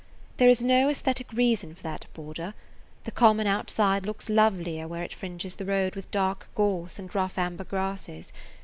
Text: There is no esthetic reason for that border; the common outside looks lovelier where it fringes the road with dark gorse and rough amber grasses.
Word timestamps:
There 0.37 0.49
is 0.49 0.63
no 0.63 0.89
esthetic 0.89 1.31
reason 1.31 1.75
for 1.75 1.83
that 1.83 2.07
border; 2.15 2.55
the 3.03 3.11
common 3.11 3.45
outside 3.45 4.03
looks 4.03 4.29
lovelier 4.31 4.87
where 4.87 5.03
it 5.03 5.13
fringes 5.13 5.57
the 5.57 5.65
road 5.65 5.93
with 5.93 6.09
dark 6.09 6.49
gorse 6.55 6.97
and 6.97 7.13
rough 7.13 7.37
amber 7.37 7.65
grasses. 7.65 8.33